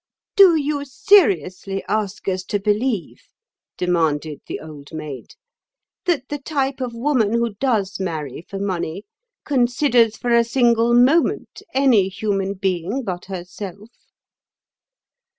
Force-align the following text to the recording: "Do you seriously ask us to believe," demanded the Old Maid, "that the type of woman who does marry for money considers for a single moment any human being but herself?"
"Do 0.35 0.55
you 0.55 0.83
seriously 0.83 1.83
ask 1.87 2.27
us 2.27 2.41
to 2.45 2.59
believe," 2.59 3.21
demanded 3.77 4.41
the 4.47 4.59
Old 4.59 4.91
Maid, 4.91 5.35
"that 6.05 6.27
the 6.27 6.39
type 6.39 6.81
of 6.81 6.95
woman 6.95 7.33
who 7.33 7.53
does 7.59 7.99
marry 7.99 8.41
for 8.49 8.57
money 8.57 9.05
considers 9.45 10.17
for 10.17 10.33
a 10.33 10.43
single 10.43 10.95
moment 10.95 11.61
any 11.75 12.09
human 12.09 12.55
being 12.55 13.03
but 13.03 13.25
herself?" 13.25 13.91